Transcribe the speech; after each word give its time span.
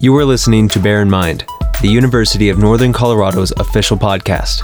You 0.00 0.16
are 0.16 0.24
listening 0.24 0.68
to 0.68 0.78
Bear 0.78 1.02
in 1.02 1.10
Mind, 1.10 1.44
the 1.82 1.88
University 1.88 2.50
of 2.50 2.58
Northern 2.58 2.92
Colorado's 2.92 3.50
official 3.56 3.96
podcast. 3.96 4.62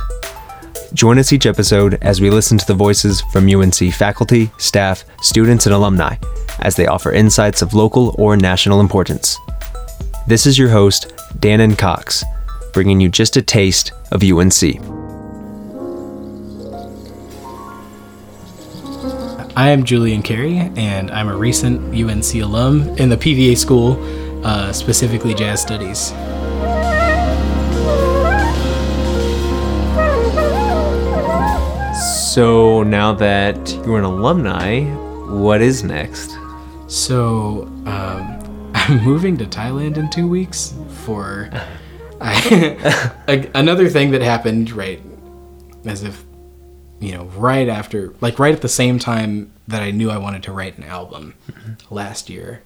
Join 0.93 1.19
us 1.19 1.33
each 1.33 1.47
episode 1.47 1.99
as 2.03 2.21
we 2.21 2.31
listen 2.31 2.57
to 2.57 2.65
the 2.65 2.75
voices 2.75 3.21
from 3.33 3.53
UNC 3.53 3.93
faculty, 3.95 4.53
staff, 4.59 5.05
students, 5.23 5.67
and 5.67 5.75
alumni 5.75 6.15
as 6.61 6.77
they 6.77 6.87
offer 6.87 7.11
insights 7.11 7.63
of 7.63 7.75
local 7.75 8.15
or 8.17 8.37
national 8.37 8.79
importance. 8.79 9.37
This 10.29 10.47
is 10.47 10.57
your 10.57 10.69
host, 10.69 11.13
Dannon 11.41 11.77
Cox, 11.77 12.23
bringing 12.73 13.01
you 13.01 13.09
just 13.09 13.37
a 13.37 13.43
taste 13.43 13.91
of 14.13 14.23
UNC. 14.23 14.63
I 19.57 19.71
am 19.71 19.83
Julian 19.83 20.23
Carey, 20.23 20.59
and 20.77 21.11
I'm 21.11 21.27
a 21.27 21.37
recent 21.37 21.93
UNC 21.93 22.35
alum 22.37 22.89
in 22.99 23.09
the 23.09 23.17
PVA 23.17 23.57
school, 23.57 23.95
uh, 24.45 24.73
specifically 24.73 25.35
jazz 25.35 25.61
studies. 25.61 26.13
So 32.35 32.83
now 32.83 33.13
that 33.13 33.73
you're 33.87 33.99
an 33.99 34.05
alumni, 34.05 34.83
what 35.31 35.63
is 35.63 35.85
next? 35.85 36.37
So 36.89 37.63
um, 37.87 38.73
I'm 38.75 39.03
moving 39.05 39.37
to 39.39 39.47
Thailand 39.47 39.97
in 39.97 40.11
two 40.11 40.29
weeks 40.29 40.75
for 41.05 41.49
I, 42.21 43.51
another 43.55 43.89
thing 43.89 44.11
that 44.13 44.23
happened 44.23 44.73
right 44.73 45.03
as 45.85 46.03
if 46.03 46.25
you 47.01 47.13
know 47.13 47.25
right 47.37 47.69
after 47.69 48.15
like 48.21 48.39
right 48.39 48.55
at 48.55 48.63
the 48.63 48.69
same 48.69 48.99
time 48.99 49.53
that 49.69 49.83
I 49.83 49.91
knew 49.91 50.11
I 50.11 50.19
wanted 50.19 50.43
to 50.45 50.53
write 50.53 50.79
an 50.79 50.85
album 50.85 51.35
last 51.91 52.29
year. 52.29 52.63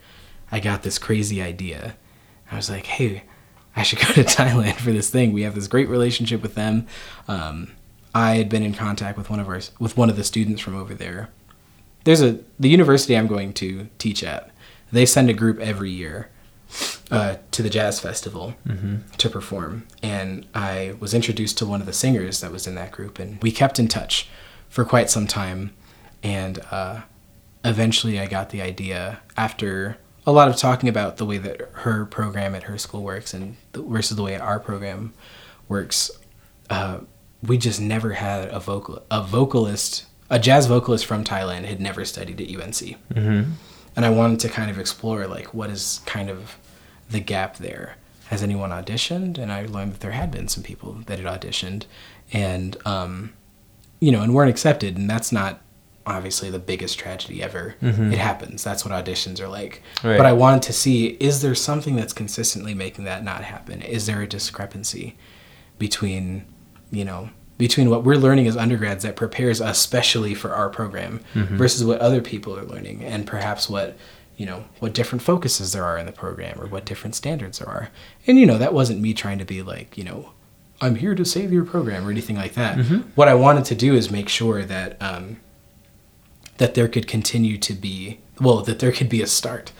I 0.50 0.60
got 0.60 0.82
this 0.82 0.98
crazy 0.98 1.42
idea. 1.42 1.96
I 2.50 2.56
was 2.56 2.70
like, 2.70 2.86
hey, 2.86 3.24
I 3.76 3.82
should 3.82 3.98
go 4.06 4.12
to 4.12 4.24
Thailand 4.24 4.74
for 4.74 4.92
this 4.92 5.10
thing. 5.10 5.32
We 5.32 5.42
have 5.42 5.54
this 5.54 5.68
great 5.68 5.88
relationship 5.88 6.42
with 6.42 6.54
them. 6.54 6.86
Um, 7.26 7.72
I 8.14 8.36
had 8.36 8.48
been 8.48 8.62
in 8.62 8.74
contact 8.74 9.18
with 9.18 9.30
one 9.30 9.40
of 9.40 9.48
our 9.48 9.60
with 9.78 9.96
one 9.96 10.10
of 10.10 10.16
the 10.16 10.24
students 10.24 10.60
from 10.60 10.76
over 10.76 10.94
there. 10.94 11.28
There's 12.04 12.22
a 12.22 12.40
the 12.58 12.68
university 12.68 13.16
I'm 13.16 13.26
going 13.26 13.52
to 13.54 13.88
teach 13.98 14.24
at. 14.24 14.50
They 14.90 15.04
send 15.04 15.28
a 15.28 15.34
group 15.34 15.60
every 15.60 15.90
year 15.90 16.30
uh, 17.10 17.36
to 17.50 17.62
the 17.62 17.68
jazz 17.70 18.00
festival 18.00 18.54
to 19.18 19.28
perform, 19.30 19.86
and 20.02 20.46
I 20.54 20.96
was 20.98 21.12
introduced 21.12 21.58
to 21.58 21.66
one 21.66 21.80
of 21.80 21.86
the 21.86 21.92
singers 21.92 22.40
that 22.40 22.50
was 22.50 22.66
in 22.66 22.74
that 22.76 22.92
group, 22.92 23.18
and 23.18 23.40
we 23.42 23.52
kept 23.52 23.78
in 23.78 23.88
touch 23.88 24.28
for 24.68 24.84
quite 24.84 25.10
some 25.10 25.26
time. 25.26 25.74
And 26.22 26.60
uh, 26.70 27.02
eventually, 27.64 28.18
I 28.18 28.26
got 28.26 28.50
the 28.50 28.62
idea 28.62 29.20
after 29.36 29.98
a 30.28 30.32
lot 30.32 30.48
of 30.48 30.56
talking 30.56 30.88
about 30.90 31.16
the 31.16 31.24
way 31.24 31.38
that 31.38 31.56
her 31.84 32.04
program 32.04 32.54
at 32.54 32.64
her 32.64 32.76
school 32.76 33.02
works 33.02 33.32
and 33.32 33.56
the, 33.72 33.80
versus 33.82 34.14
the 34.16 34.22
way 34.22 34.36
our 34.36 34.60
program 34.60 35.14
works. 35.68 36.10
Uh, 36.68 36.98
we 37.42 37.56
just 37.56 37.80
never 37.80 38.12
had 38.12 38.48
a 38.50 38.60
vocal 38.60 39.02
a 39.10 39.22
vocalist 39.22 40.04
a 40.28 40.38
jazz 40.38 40.66
vocalist 40.66 41.06
from 41.06 41.24
Thailand 41.24 41.64
had 41.64 41.80
never 41.80 42.04
studied 42.04 42.40
at 42.40 42.48
UNC, 42.48 42.74
Mm-hmm. 43.14 43.52
and 43.96 44.04
I 44.04 44.10
wanted 44.10 44.40
to 44.40 44.48
kind 44.50 44.70
of 44.70 44.78
explore 44.78 45.26
like 45.26 45.54
what 45.54 45.70
is 45.70 46.00
kind 46.04 46.28
of 46.28 46.56
the 47.10 47.20
gap 47.20 47.56
there. 47.56 47.96
Has 48.26 48.42
anyone 48.42 48.68
auditioned? 48.70 49.38
And 49.38 49.50
I 49.50 49.64
learned 49.64 49.94
that 49.94 50.00
there 50.00 50.10
had 50.10 50.30
been 50.30 50.48
some 50.48 50.62
people 50.62 50.98
that 51.06 51.18
had 51.18 51.26
auditioned, 51.40 51.84
and 52.30 52.76
um, 52.84 53.32
you 54.00 54.12
know, 54.12 54.20
and 54.20 54.34
weren't 54.34 54.50
accepted, 54.50 54.98
and 54.98 55.08
that's 55.08 55.32
not 55.32 55.60
obviously 56.08 56.50
the 56.50 56.58
biggest 56.58 56.98
tragedy 56.98 57.42
ever. 57.42 57.76
Mm-hmm. 57.82 58.12
It 58.12 58.18
happens. 58.18 58.64
That's 58.64 58.84
what 58.84 58.92
auditions 58.92 59.40
are 59.40 59.48
like. 59.48 59.82
Right. 60.02 60.16
But 60.16 60.26
I 60.26 60.32
wanted 60.32 60.62
to 60.62 60.72
see 60.72 61.08
is 61.20 61.42
there 61.42 61.54
something 61.54 61.96
that's 61.96 62.12
consistently 62.12 62.74
making 62.74 63.04
that 63.04 63.24
not 63.24 63.44
happen? 63.44 63.82
Is 63.82 64.06
there 64.06 64.22
a 64.22 64.26
discrepancy 64.26 65.16
between, 65.78 66.44
you 66.90 67.04
know, 67.04 67.30
between 67.58 67.90
what 67.90 68.04
we're 68.04 68.16
learning 68.16 68.46
as 68.46 68.56
undergrads 68.56 69.02
that 69.02 69.16
prepares 69.16 69.60
us 69.60 69.78
specially 69.78 70.32
for 70.32 70.54
our 70.54 70.70
program 70.70 71.20
mm-hmm. 71.34 71.56
versus 71.56 71.84
what 71.84 72.00
other 72.00 72.22
people 72.22 72.56
are 72.56 72.64
learning 72.64 73.04
and 73.04 73.26
perhaps 73.26 73.68
what 73.68 73.96
you 74.36 74.46
know 74.46 74.64
what 74.78 74.94
different 74.94 75.20
focuses 75.20 75.72
there 75.72 75.84
are 75.84 75.98
in 75.98 76.06
the 76.06 76.12
program 76.12 76.58
or 76.60 76.66
what 76.68 76.84
different 76.84 77.14
standards 77.14 77.58
there 77.58 77.68
are 77.68 77.90
and 78.26 78.38
you 78.38 78.46
know 78.46 78.56
that 78.56 78.72
wasn't 78.72 79.00
me 79.00 79.12
trying 79.12 79.38
to 79.38 79.44
be 79.44 79.60
like 79.60 79.98
you 79.98 80.04
know 80.04 80.32
i'm 80.80 80.94
here 80.94 81.14
to 81.14 81.24
save 81.24 81.52
your 81.52 81.64
program 81.64 82.06
or 82.06 82.10
anything 82.10 82.36
like 82.36 82.54
that 82.54 82.78
mm-hmm. 82.78 83.00
what 83.16 83.26
i 83.26 83.34
wanted 83.34 83.64
to 83.64 83.74
do 83.74 83.94
is 83.94 84.10
make 84.10 84.28
sure 84.28 84.64
that 84.64 84.96
um, 85.02 85.38
that 86.58 86.74
there 86.74 86.88
could 86.88 87.06
continue 87.06 87.56
to 87.58 87.72
be 87.72 88.20
well 88.40 88.62
that 88.62 88.78
there 88.78 88.92
could 88.92 89.08
be 89.08 89.22
a 89.22 89.26
start 89.26 89.72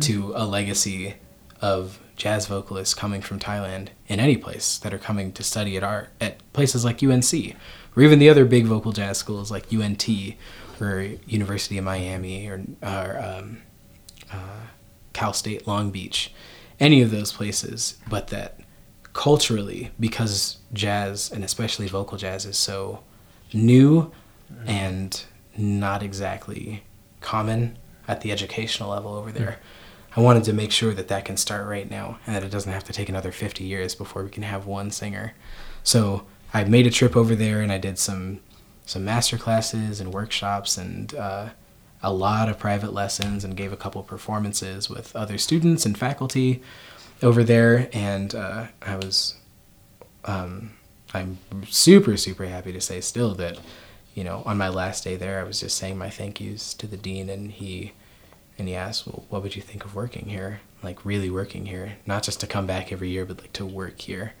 to 0.00 0.32
a 0.36 0.46
legacy 0.46 1.14
of 1.60 1.98
jazz 2.16 2.46
vocalists 2.46 2.94
coming 2.94 3.20
from 3.20 3.38
Thailand 3.40 3.88
in 4.06 4.20
any 4.20 4.36
place 4.36 4.78
that 4.78 4.94
are 4.94 4.98
coming 4.98 5.32
to 5.32 5.42
study 5.42 5.76
at 5.76 5.82
art 5.82 6.10
at 6.20 6.38
places 6.52 6.84
like 6.84 7.02
UNC 7.02 7.56
or 7.96 8.02
even 8.02 8.18
the 8.18 8.28
other 8.28 8.44
big 8.44 8.66
vocal 8.66 8.92
jazz 8.92 9.18
schools 9.18 9.50
like 9.50 9.72
UNT 9.72 10.08
or 10.80 11.08
University 11.26 11.78
of 11.78 11.84
Miami 11.84 12.48
or, 12.48 12.62
or 12.82 13.20
um, 13.20 13.62
uh, 14.32 14.66
Cal 15.12 15.32
State 15.32 15.66
Long 15.66 15.90
Beach 15.90 16.32
any 16.80 17.02
of 17.02 17.10
those 17.10 17.32
places. 17.32 17.98
But 18.08 18.28
that 18.28 18.60
culturally 19.12 19.90
because 19.98 20.58
jazz 20.72 21.30
and 21.30 21.44
especially 21.44 21.86
vocal 21.86 22.18
jazz 22.18 22.44
is 22.46 22.58
so 22.58 23.02
new 23.52 24.10
and 24.66 25.24
not 25.56 26.02
exactly 26.02 26.84
common 27.20 27.78
at 28.06 28.20
the 28.20 28.32
educational 28.32 28.90
level 28.90 29.14
over 29.14 29.32
there. 29.32 29.58
I 30.16 30.20
wanted 30.20 30.44
to 30.44 30.52
make 30.52 30.70
sure 30.70 30.94
that 30.94 31.08
that 31.08 31.24
can 31.24 31.36
start 31.36 31.66
right 31.66 31.90
now 31.90 32.18
and 32.26 32.36
that 32.36 32.44
it 32.44 32.50
doesn't 32.50 32.72
have 32.72 32.84
to 32.84 32.92
take 32.92 33.08
another 33.08 33.32
50 33.32 33.64
years 33.64 33.94
before 33.94 34.22
we 34.22 34.30
can 34.30 34.44
have 34.44 34.66
one 34.66 34.90
singer. 34.90 35.34
So 35.82 36.24
I 36.52 36.62
made 36.64 36.86
a 36.86 36.90
trip 36.90 37.16
over 37.16 37.34
there 37.34 37.60
and 37.60 37.72
I 37.72 37.78
did 37.78 37.98
some 37.98 38.40
some 38.86 39.04
master 39.04 39.38
classes 39.38 39.98
and 39.98 40.12
workshops 40.12 40.76
and 40.76 41.14
uh, 41.14 41.48
a 42.02 42.12
lot 42.12 42.50
of 42.50 42.58
private 42.58 42.92
lessons 42.92 43.42
and 43.42 43.56
gave 43.56 43.72
a 43.72 43.78
couple 43.78 44.02
performances 44.02 44.90
with 44.90 45.16
other 45.16 45.38
students 45.38 45.86
and 45.86 45.96
faculty 45.96 46.62
over 47.22 47.42
there. 47.42 47.88
And 47.94 48.34
uh, 48.34 48.66
I 48.82 48.96
was 48.96 49.36
um, 50.26 50.74
I'm 51.12 51.38
super 51.68 52.16
super 52.16 52.44
happy 52.44 52.72
to 52.72 52.80
say 52.80 53.00
still 53.00 53.34
that 53.36 53.58
you 54.14 54.24
know 54.24 54.42
on 54.46 54.56
my 54.56 54.68
last 54.68 55.04
day 55.04 55.16
there 55.16 55.40
I 55.40 55.44
was 55.44 55.60
just 55.60 55.76
saying 55.76 55.98
my 55.98 56.10
thank 56.10 56.40
yous 56.40 56.74
to 56.74 56.86
the 56.86 56.96
dean 56.96 57.28
and 57.28 57.50
he 57.50 57.92
and 58.58 58.68
he 58.68 58.74
asked 58.74 59.06
well 59.06 59.24
what 59.28 59.42
would 59.42 59.56
you 59.56 59.62
think 59.62 59.84
of 59.84 59.94
working 59.94 60.26
here? 60.26 60.60
Like 60.82 61.04
really 61.04 61.30
working 61.30 61.66
here? 61.66 61.96
Not 62.06 62.22
just 62.22 62.40
to 62.40 62.46
come 62.46 62.66
back 62.66 62.92
every 62.92 63.10
year 63.10 63.24
but 63.24 63.40
like 63.40 63.52
to 63.54 63.66
work 63.66 64.00
here. 64.00 64.32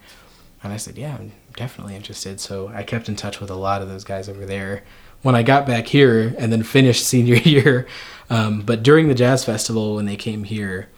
And 0.62 0.72
I 0.72 0.76
said 0.76 0.96
yeah 0.96 1.16
I'm 1.16 1.32
definitely 1.56 1.96
interested. 1.96 2.40
So 2.40 2.68
I 2.68 2.82
kept 2.82 3.08
in 3.08 3.16
touch 3.16 3.40
with 3.40 3.50
a 3.50 3.56
lot 3.56 3.82
of 3.82 3.88
those 3.88 4.04
guys 4.04 4.28
over 4.28 4.46
there 4.46 4.84
when 5.22 5.34
I 5.34 5.42
got 5.42 5.66
back 5.66 5.86
here 5.88 6.34
and 6.38 6.52
then 6.52 6.62
finished 6.62 7.06
senior 7.06 7.36
year. 7.36 7.86
Um, 8.30 8.62
but 8.62 8.82
during 8.82 9.08
the 9.08 9.14
jazz 9.14 9.44
festival 9.44 9.96
when 9.96 10.06
they 10.06 10.16
came 10.16 10.44
here 10.44 10.88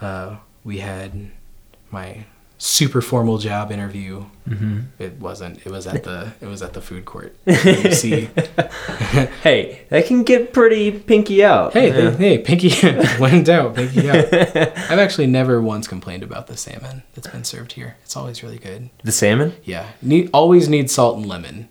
uh, 0.00 0.36
we 0.62 0.78
had 0.78 1.30
my 1.90 2.26
super 2.58 3.02
formal 3.02 3.38
job 3.38 3.70
interview. 3.70 4.24
Mm-hmm. 4.48 4.80
It 4.98 5.18
wasn't. 5.20 5.58
It 5.66 5.70
was 5.70 5.86
at 5.86 6.04
the 6.04 6.32
it 6.40 6.46
was 6.46 6.62
at 6.62 6.72
the 6.72 6.80
food 6.80 7.04
court. 7.04 7.36
See. 7.92 8.28
Hey, 9.42 9.82
that 9.90 10.06
can 10.06 10.24
get 10.24 10.52
pretty 10.52 10.90
pinky 10.90 11.44
out. 11.44 11.72
hey 11.72 11.88
Yeah. 11.88 12.10
hey 12.10 12.38
pinky 12.38 12.70
when 13.18 13.34
in 13.36 13.44
doubt 13.44 13.74
pinky 13.74 14.08
out. 14.10 14.32
I've 14.32 14.98
actually 14.98 15.26
never 15.28 15.60
once 15.62 15.86
complained 15.86 16.22
about 16.22 16.46
the 16.48 16.56
salmon 16.56 17.02
that's 17.14 17.28
been 17.28 17.44
served 17.44 17.72
here. 17.72 17.96
It's 18.02 18.16
always 18.16 18.42
really 18.42 18.58
good. 18.58 18.90
The 19.04 19.12
salmon? 19.12 19.54
yeah. 19.64 19.90
Need 20.02 20.30
always 20.32 20.68
need 20.68 20.90
salt 20.90 21.16
and 21.16 21.26
lemon. 21.26 21.68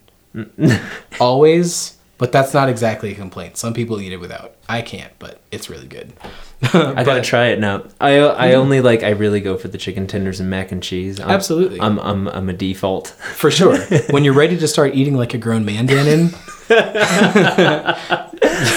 Always 1.20 1.96
but 2.18 2.32
that's 2.32 2.54
not 2.54 2.68
exactly 2.70 3.12
a 3.12 3.14
complaint. 3.14 3.58
Some 3.58 3.74
people 3.74 4.00
eat 4.00 4.12
it 4.12 4.18
without. 4.18 4.54
I 4.68 4.82
can't 4.82 5.12
but 5.18 5.40
it's 5.50 5.68
really 5.68 5.86
good 5.88 6.12
I 6.72 7.04
gotta 7.04 7.20
try 7.20 7.48
it 7.48 7.60
now. 7.60 7.84
I 8.00 8.18
I 8.18 8.52
hmm. 8.52 8.60
only 8.60 8.80
like 8.80 9.02
I 9.02 9.10
really 9.10 9.40
go 9.40 9.58
for 9.58 9.68
the 9.68 9.76
chicken 9.76 10.06
tenders 10.06 10.40
and 10.40 10.48
mac 10.48 10.72
and 10.72 10.82
cheese. 10.82 11.20
I'm, 11.20 11.28
Absolutely. 11.28 11.78
I'm 11.80 11.98
I'm 11.98 12.28
I'm 12.28 12.48
a 12.48 12.54
default. 12.54 13.08
For 13.08 13.50
sure. 13.50 13.78
when 14.10 14.24
you're 14.24 14.32
ready 14.32 14.56
to 14.56 14.66
start 14.66 14.94
eating 14.94 15.16
like 15.16 15.34
a 15.34 15.38
grown 15.38 15.66
man, 15.66 15.86
Dannon, 15.86 16.32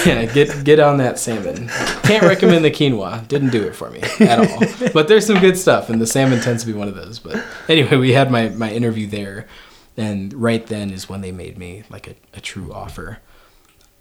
yeah, 0.04 0.26
get 0.26 0.62
get 0.62 0.78
on 0.78 0.98
that 0.98 1.18
salmon. 1.18 1.68
Can't 2.02 2.22
recommend 2.22 2.66
the 2.66 2.70
quinoa. 2.70 3.26
Didn't 3.28 3.48
do 3.50 3.62
it 3.62 3.74
for 3.74 3.90
me 3.90 4.00
at 4.20 4.38
all. 4.38 4.90
But 4.92 5.08
there's 5.08 5.26
some 5.26 5.40
good 5.40 5.56
stuff, 5.56 5.88
and 5.88 6.02
the 6.02 6.06
salmon 6.06 6.40
tends 6.40 6.62
to 6.64 6.70
be 6.70 6.78
one 6.78 6.88
of 6.88 6.94
those. 6.94 7.18
But 7.18 7.42
anyway, 7.66 7.96
we 7.96 8.12
had 8.12 8.30
my 8.30 8.50
my 8.50 8.70
interview 8.70 9.06
there, 9.06 9.46
and 9.96 10.34
right 10.34 10.66
then 10.66 10.90
is 10.90 11.08
when 11.08 11.22
they 11.22 11.32
made 11.32 11.56
me 11.56 11.84
like 11.88 12.08
a, 12.08 12.14
a 12.34 12.42
true 12.42 12.74
offer. 12.74 13.20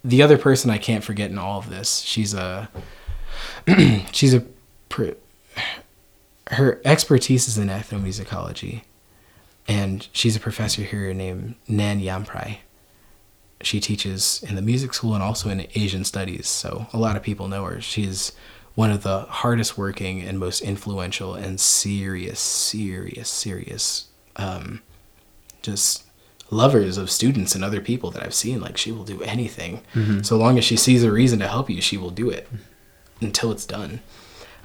The 0.04 0.22
other 0.22 0.38
person 0.38 0.70
I 0.70 0.78
can't 0.78 1.04
forget 1.04 1.32
in 1.32 1.38
all 1.38 1.60
of 1.60 1.70
this, 1.70 2.00
she's 2.00 2.34
a 2.34 2.70
she's 4.12 4.34
a 4.34 4.44
pr- 4.90 5.12
her 6.52 6.82
expertise 6.84 7.48
is 7.48 7.58
in 7.58 7.68
ethnomusicology 7.68 8.84
and 9.68 10.08
she's 10.12 10.36
a 10.36 10.40
professor 10.40 10.82
here 10.82 11.14
named 11.14 11.56
Nan 11.68 12.02
Yamprai. 12.02 12.58
She 13.62 13.80
teaches 13.80 14.44
in 14.48 14.56
the 14.56 14.62
music 14.62 14.94
school 14.94 15.14
and 15.14 15.22
also 15.22 15.50
in 15.50 15.68
Asian 15.76 16.04
studies, 16.04 16.48
so 16.48 16.88
a 16.92 16.98
lot 16.98 17.16
of 17.16 17.22
people 17.24 17.48
know 17.48 17.66
her. 17.66 17.80
She's 17.82 18.32
one 18.74 18.90
of 18.90 19.04
the 19.04 19.22
hardest 19.24 19.78
working 19.78 20.22
and 20.22 20.40
most 20.40 20.62
influential 20.62 21.36
and 21.36 21.60
serious, 21.60 22.40
serious, 22.40 23.30
serious, 23.30 24.08
um, 24.38 24.82
just 25.62 26.04
lovers 26.50 26.98
of 26.98 27.12
students 27.12 27.54
and 27.54 27.64
other 27.64 27.82
people 27.82 28.10
that 28.12 28.24
I've 28.24 28.34
seen. 28.34 28.62
Like 28.62 28.78
she 28.78 28.92
will 28.92 29.04
do 29.04 29.22
anything, 29.22 29.82
so 30.24 30.38
long 30.38 30.58
as 30.58 30.64
she 30.64 30.78
sees 30.78 31.04
a 31.04 31.12
reason 31.12 31.38
to 31.40 31.48
help 31.48 31.70
you, 31.70 31.80
she 31.82 31.98
will 31.98 32.10
do 32.12 32.30
it 32.30 32.48
until 33.22 33.52
it's 33.52 33.66
done. 33.66 34.02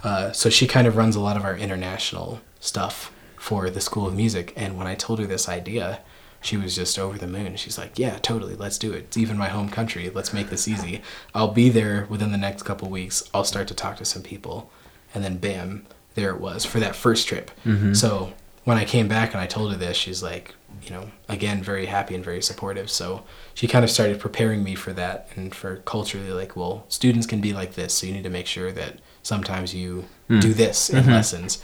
Uh, 0.03 0.31
so 0.31 0.49
she 0.49 0.67
kind 0.67 0.87
of 0.87 0.95
runs 0.95 1.15
a 1.15 1.19
lot 1.19 1.37
of 1.37 1.43
our 1.43 1.57
international 1.57 2.39
stuff 2.59 3.11
for 3.37 3.69
the 3.69 3.81
School 3.81 4.07
of 4.07 4.15
Music. 4.15 4.53
And 4.55 4.77
when 4.77 4.87
I 4.87 4.95
told 4.95 5.19
her 5.19 5.25
this 5.25 5.49
idea, 5.49 6.01
she 6.41 6.57
was 6.57 6.75
just 6.75 6.99
over 6.99 7.17
the 7.17 7.27
moon. 7.27 7.55
She's 7.55 7.77
like, 7.77 7.97
"Yeah, 7.97 8.17
totally. 8.21 8.55
Let's 8.55 8.77
do 8.77 8.93
it. 8.93 9.05
It's 9.05 9.17
even 9.17 9.35
my 9.37 9.49
home 9.49 9.69
country. 9.69 10.11
Let's 10.13 10.31
make 10.33 10.49
this 10.49 10.67
easy. 10.67 11.01
I'll 11.33 11.51
be 11.51 11.69
there 11.69 12.05
within 12.09 12.31
the 12.31 12.37
next 12.37 12.63
couple 12.63 12.87
weeks. 12.89 13.27
I'll 13.33 13.43
start 13.43 13.67
to 13.69 13.73
talk 13.73 13.97
to 13.97 14.05
some 14.05 14.21
people." 14.21 14.69
And 15.15 15.23
then 15.23 15.37
bam, 15.37 15.87
there 16.13 16.29
it 16.29 16.39
was 16.39 16.65
for 16.65 16.79
that 16.79 16.95
first 16.95 17.27
trip. 17.27 17.49
So 17.95 18.33
when 18.65 18.77
I 18.77 18.85
came 18.85 19.07
back 19.07 19.33
and 19.33 19.39
I 19.41 19.45
told 19.47 19.71
her 19.71 19.77
this, 19.77 19.95
she's 19.95 20.21
like, 20.21 20.53
you 20.83 20.89
know, 20.89 21.09
again, 21.29 21.63
very 21.63 21.85
happy 21.85 22.15
and 22.15 22.23
very 22.23 22.41
supportive. 22.41 22.89
So 22.89 23.23
she 23.53 23.67
kind 23.67 23.85
of 23.85 23.91
started 23.91 24.19
preparing 24.19 24.63
me 24.63 24.75
for 24.75 24.91
that 24.93 25.29
and 25.35 25.55
for 25.55 25.77
culturally, 25.77 26.31
like, 26.31 26.55
well, 26.55 26.85
students 26.89 27.25
can 27.25 27.41
be 27.41 27.53
like 27.53 27.75
this. 27.75 27.93
So 27.93 28.07
you 28.07 28.13
need 28.13 28.23
to 28.23 28.29
make 28.29 28.47
sure 28.47 28.71
that 28.71 28.99
sometimes 29.23 29.73
you 29.73 30.05
do 30.41 30.53
this 30.53 30.89
in 30.89 31.05
lessons. 31.07 31.61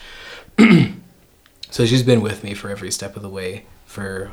so 1.69 1.86
she's 1.86 2.03
been 2.03 2.21
with 2.21 2.44
me 2.44 2.53
for 2.53 2.69
every 2.69 2.92
step 2.92 3.15
of 3.15 3.21
the 3.21 3.30
way 3.30 3.65
for 3.86 4.31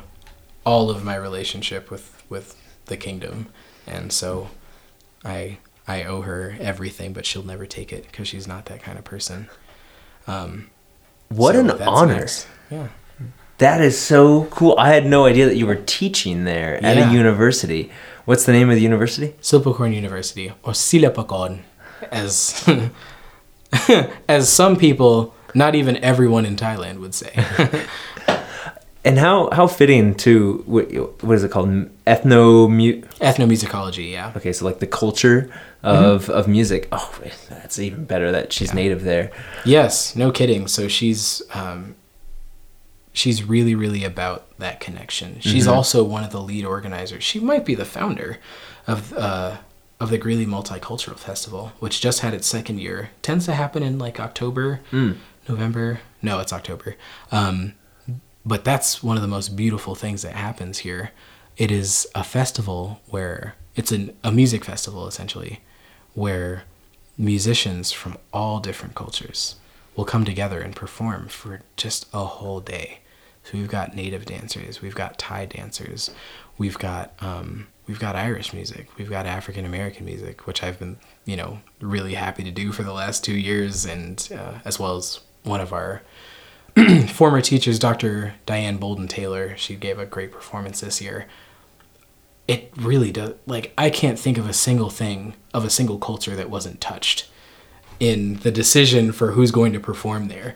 all 0.65 0.89
of 0.89 1.03
my 1.03 1.15
relationship 1.15 1.89
with 1.89 2.23
with 2.29 2.55
the 2.85 2.97
kingdom 2.97 3.47
and 3.87 4.11
so 4.11 4.49
i 5.25 5.57
i 5.87 6.03
owe 6.03 6.21
her 6.21 6.55
everything 6.59 7.13
but 7.13 7.25
she'll 7.25 7.43
never 7.43 7.65
take 7.65 7.91
it 7.91 8.03
because 8.03 8.27
she's 8.27 8.47
not 8.47 8.65
that 8.65 8.81
kind 8.81 8.97
of 8.97 9.03
person 9.03 9.49
um 10.27 10.69
What 11.29 11.53
so 11.55 11.61
an 11.61 11.71
honor. 11.83 12.19
nice. 12.21 12.47
yeah 12.69 12.87
That 13.59 13.81
is 13.81 13.99
so 13.99 14.45
cool. 14.45 14.75
I 14.77 14.89
had 14.93 15.05
no 15.05 15.25
idea 15.25 15.45
that 15.45 15.55
you 15.57 15.65
were 15.67 15.75
teaching 15.75 16.45
there 16.45 16.75
at 16.83 16.97
Yeah. 16.97 17.09
a 17.09 17.13
university. 17.13 17.91
What's 18.25 18.45
the 18.45 18.51
name 18.53 18.69
of 18.69 18.75
the 18.75 18.81
university? 18.81 19.35
Silpakorn 19.41 19.93
University 19.93 20.49
or 20.63 20.73
Silpakorn 20.73 21.59
as 22.11 22.63
as 24.27 24.49
some 24.51 24.75
people 24.77 25.33
not 25.55 25.73
even 25.75 25.97
everyone 26.03 26.45
in 26.45 26.55
Thailand 26.55 26.99
would 26.99 27.13
say 27.15 27.31
And 29.05 29.17
how 29.17 29.49
how 29.51 29.67
fitting 29.67 30.13
to 30.15 30.63
what, 30.65 30.91
what 31.23 31.35
is 31.35 31.43
it 31.43 31.51
called? 31.51 31.69
Ethno 32.05 32.69
mu- 32.69 33.01
ethnomusicology 33.21 34.11
yeah 34.11 34.33
Okay, 34.35 34.51
so 34.51 34.65
like 34.65 34.79
the 34.79 34.87
culture 34.87 35.49
of 35.83 36.29
of 36.29 36.47
music. 36.47 36.87
Oh, 36.91 37.09
that's 37.49 37.79
even 37.79 38.03
better 38.05 38.31
that 38.31 38.51
she's 38.51 38.73
native 38.73 39.03
there. 39.03 39.31
Yes, 39.63 40.15
no 40.15 40.31
kidding. 40.31 40.67
So 40.67 40.87
she's 40.89 41.41
um, 41.53 41.95
she's 43.13 43.43
really 43.43 43.73
really 43.73 44.03
about 44.03 44.45
that 44.59 44.79
connection. 44.81 45.39
She's 45.39 45.67
also 45.67 46.03
one 46.03 46.23
of 46.25 46.31
the 46.31 46.41
lead 46.41 46.65
organizers. 46.65 47.23
She 47.23 47.39
might 47.39 47.65
be 47.65 47.75
the 47.75 47.85
founder 47.85 48.39
of 48.85 49.13
uh, 49.13 49.57
of 50.01 50.09
the 50.09 50.17
Greeley 50.17 50.45
Multicultural 50.45 51.17
Festival, 51.17 51.71
which 51.79 52.01
just 52.01 52.19
had 52.19 52.33
its 52.33 52.47
second 52.47 52.79
year. 52.79 53.11
Tends 53.21 53.45
to 53.45 53.53
happen 53.53 53.81
in 53.81 53.97
like 53.97 54.19
October, 54.19 54.81
November. 55.47 56.01
No, 56.21 56.39
it's 56.39 56.51
October. 56.51 56.95
Um, 57.31 57.75
but 58.45 58.63
that's 58.63 59.03
one 59.03 59.15
of 59.15 59.21
the 59.21 59.27
most 59.27 59.55
beautiful 59.55 59.95
things 59.95 60.21
that 60.21 60.33
happens 60.33 60.79
here. 60.79 61.11
It 61.57 61.71
is 61.71 62.07
a 62.15 62.23
festival 62.23 63.01
where 63.07 63.55
it's 63.75 63.91
an, 63.91 64.15
a 64.23 64.31
music 64.31 64.65
festival 64.65 65.07
essentially, 65.07 65.61
where 66.13 66.63
musicians 67.17 67.91
from 67.91 68.17
all 68.31 68.59
different 68.59 68.95
cultures 68.95 69.55
will 69.95 70.05
come 70.05 70.23
together 70.23 70.61
and 70.61 70.75
perform 70.75 71.27
for 71.27 71.61
just 71.75 72.07
a 72.13 72.23
whole 72.23 72.61
day. 72.61 72.99
So 73.43 73.57
we've 73.57 73.67
got 73.67 73.95
native 73.95 74.25
dancers, 74.25 74.81
we've 74.81 74.95
got 74.95 75.17
Thai 75.17 75.45
dancers, 75.45 76.11
we've 76.57 76.77
got 76.77 77.13
um, 77.19 77.67
we've 77.87 77.99
got 77.99 78.15
Irish 78.15 78.53
music, 78.53 78.87
we've 78.97 79.09
got 79.09 79.25
African 79.25 79.65
American 79.65 80.05
music, 80.05 80.45
which 80.47 80.63
I've 80.63 80.79
been 80.79 80.97
you 81.25 81.35
know 81.35 81.59
really 81.81 82.13
happy 82.13 82.43
to 82.43 82.51
do 82.51 82.71
for 82.71 82.83
the 82.83 82.93
last 82.93 83.23
two 83.23 83.37
years, 83.37 83.85
and 83.85 84.29
uh, 84.33 84.59
as 84.63 84.79
well 84.79 84.95
as 84.97 85.19
one 85.43 85.61
of 85.61 85.73
our 85.73 86.01
former 87.07 87.41
teachers, 87.41 87.79
Dr. 87.79 88.35
Diane 88.45 88.77
Bolden 88.77 89.07
Taylor. 89.07 89.55
She 89.57 89.75
gave 89.75 89.99
a 89.99 90.05
great 90.05 90.31
performance 90.31 90.81
this 90.81 91.01
year. 91.01 91.27
It 92.47 92.71
really 92.75 93.11
does. 93.11 93.35
Like, 93.45 93.73
I 93.77 93.89
can't 93.89 94.19
think 94.19 94.37
of 94.37 94.47
a 94.47 94.53
single 94.53 94.89
thing 94.89 95.35
of 95.53 95.65
a 95.65 95.69
single 95.69 95.99
culture 95.99 96.35
that 96.35 96.49
wasn't 96.49 96.81
touched 96.81 97.29
in 97.99 98.35
the 98.37 98.51
decision 98.51 99.11
for 99.11 99.31
who's 99.31 99.51
going 99.51 99.73
to 99.73 99.79
perform 99.79 100.27
there. 100.27 100.55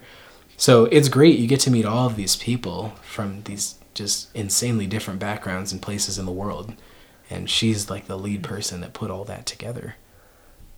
So 0.57 0.85
it's 0.85 1.09
great. 1.09 1.39
You 1.39 1.47
get 1.47 1.59
to 1.61 1.71
meet 1.71 1.85
all 1.85 2.07
of 2.07 2.15
these 2.15 2.35
people 2.35 2.93
from 3.01 3.43
these 3.43 3.75
just 3.93 4.33
insanely 4.35 4.87
different 4.87 5.19
backgrounds 5.19 5.71
and 5.71 5.81
places 5.81 6.17
in 6.17 6.25
the 6.25 6.31
world. 6.31 6.73
And 7.29 7.49
she's 7.49 7.89
like 7.89 8.07
the 8.07 8.17
lead 8.17 8.43
person 8.43 8.81
that 8.81 8.93
put 8.93 9.11
all 9.11 9.25
that 9.25 9.45
together. 9.45 9.95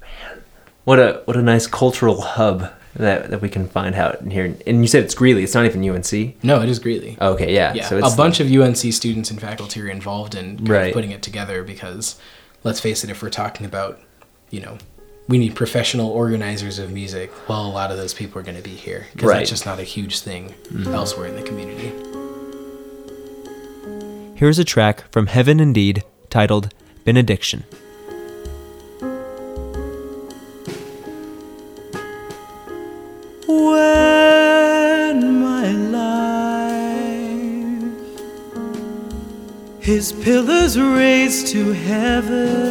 Man. 0.01 0.43
What 0.83 0.99
a 0.99 1.21
what 1.25 1.35
a 1.35 1.41
nice 1.41 1.67
cultural 1.67 2.21
hub 2.21 2.71
that, 2.95 3.29
that 3.29 3.41
we 3.41 3.49
can 3.49 3.67
find 3.67 3.93
out 3.95 4.21
in 4.21 4.31
here. 4.31 4.55
And 4.65 4.81
you 4.81 4.87
said 4.87 5.03
it's 5.03 5.15
Greeley. 5.15 5.43
It's 5.43 5.53
not 5.53 5.65
even 5.65 5.87
UNC. 5.87 6.43
No, 6.43 6.61
it 6.61 6.69
is 6.69 6.79
Greeley. 6.79 7.17
Okay, 7.21 7.53
yeah. 7.53 7.73
yeah, 7.73 7.85
So 7.85 7.97
it's 7.97 8.13
a 8.13 8.17
bunch 8.17 8.39
of 8.39 8.51
UNC 8.51 8.77
students 8.93 9.29
and 9.31 9.39
faculty 9.39 9.81
are 9.81 9.87
involved 9.89 10.35
in 10.35 10.57
kind 10.57 10.61
of 10.61 10.69
Right. 10.69 10.93
putting 10.93 11.11
it 11.11 11.21
together 11.21 11.63
because, 11.63 12.17
let's 12.63 12.79
face 12.79 13.03
it, 13.03 13.09
if 13.09 13.21
we're 13.21 13.29
talking 13.29 13.65
about, 13.65 13.99
you 14.49 14.61
know, 14.61 14.77
we 15.27 15.37
need 15.37 15.55
professional 15.55 16.09
organizers 16.09 16.77
of 16.79 16.91
music. 16.91 17.31
Well, 17.49 17.65
a 17.65 17.69
lot 17.71 17.91
of 17.91 17.97
those 17.97 18.13
people 18.13 18.39
are 18.39 18.43
going 18.43 18.57
to 18.57 18.61
be 18.63 18.75
here 18.75 19.07
because 19.13 19.27
Right. 19.27 19.33
Mm-hmm. 19.33 19.39
that's 19.39 19.49
just 19.49 19.65
not 19.65 19.79
a 19.79 19.83
huge 19.83 20.19
thing 20.19 20.53
elsewhere 20.87 21.27
in 21.27 21.35
the 21.35 21.41
community. 21.43 21.91
Here's 24.35 24.59
a 24.59 24.63
track 24.65 25.09
from 25.11 25.27
Heaven 25.27 25.59
Indeed 25.59 26.03
titled 26.29 26.73
Benediction. 27.05 27.63
When 33.47 35.41
my 35.41 35.71
life 35.71 36.25
his 39.79 40.11
pillars 40.11 40.79
raised 40.79 41.47
to 41.47 41.71
heaven. 41.71 42.65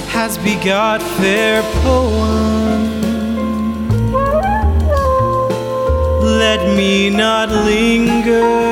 has 0.10 0.38
begot 0.38 1.02
fair 1.02 1.64
poems, 1.82 3.04
let 6.44 6.62
me 6.78 7.10
not 7.10 7.50
linger. 7.50 8.63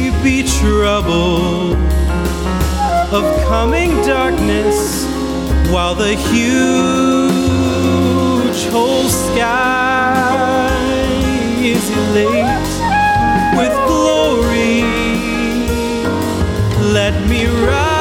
day 0.00 0.10
be 0.22 0.42
troubled. 0.60 1.76
Of 3.12 3.24
coming 3.48 3.90
darkness 4.06 5.04
while 5.72 5.94
the 5.96 6.14
huge 6.14 7.30
whole 8.70 9.08
sky 9.08 10.70
is 11.60 11.90
elate 11.90 12.70
with 13.58 13.74
glory 13.88 14.84
let 16.92 17.14
me 17.28 17.46
rise 17.46 17.99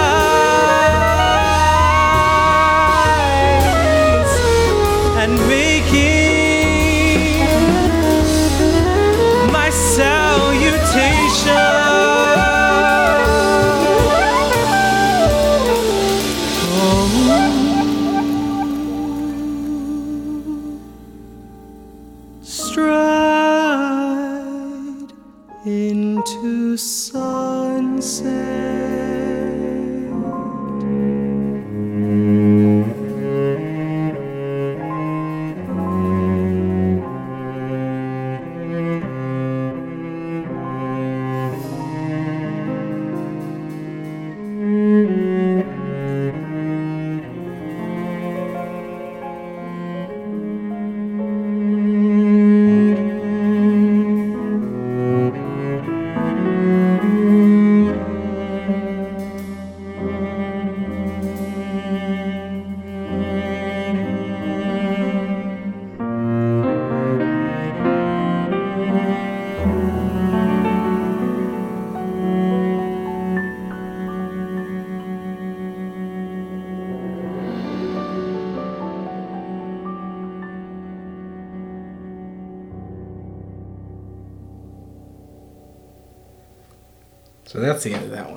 So 87.50 87.60
that's 87.60 87.84
the 87.84 87.96
end 87.96 88.04
of 88.04 88.12
that 88.12 88.30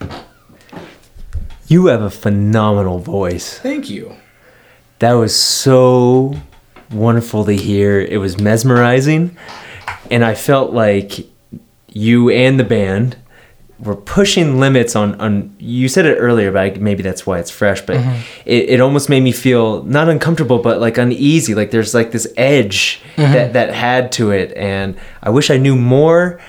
one. 0.00 0.10
You 1.68 1.86
have 1.86 2.02
a 2.02 2.10
phenomenal 2.10 2.98
voice. 2.98 3.60
Thank 3.60 3.88
you. 3.88 4.16
That 4.98 5.12
was 5.12 5.36
so 5.36 6.34
wonderful 6.90 7.44
to 7.44 7.52
hear. 7.52 8.00
It 8.00 8.16
was 8.16 8.40
mesmerizing. 8.40 9.36
And 10.10 10.24
I 10.24 10.34
felt 10.34 10.72
like 10.72 11.28
you 11.86 12.28
and 12.28 12.58
the 12.58 12.64
band 12.64 13.16
were 13.78 13.94
pushing 13.94 14.58
limits 14.58 14.96
on, 14.96 15.20
on 15.20 15.54
you 15.60 15.88
said 15.88 16.04
it 16.04 16.16
earlier, 16.16 16.50
but 16.50 16.60
I, 16.60 16.70
maybe 16.76 17.04
that's 17.04 17.24
why 17.24 17.38
it's 17.38 17.52
fresh, 17.52 17.82
but 17.82 17.98
mm-hmm. 17.98 18.20
it, 18.44 18.70
it 18.70 18.80
almost 18.80 19.08
made 19.08 19.20
me 19.20 19.30
feel 19.30 19.84
not 19.84 20.08
uncomfortable, 20.08 20.58
but 20.58 20.80
like 20.80 20.98
uneasy. 20.98 21.54
Like 21.54 21.70
there's 21.70 21.94
like 21.94 22.10
this 22.10 22.26
edge 22.36 23.00
mm-hmm. 23.14 23.32
that, 23.32 23.52
that 23.52 23.72
had 23.72 24.10
to 24.12 24.32
it. 24.32 24.56
And 24.56 24.98
I 25.22 25.30
wish 25.30 25.50
I 25.50 25.56
knew 25.56 25.76
more 25.76 26.40